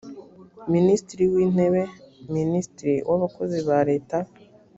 [0.73, 1.81] minisitiri w intebe
[2.35, 4.17] minisitiri w abakozi ba leta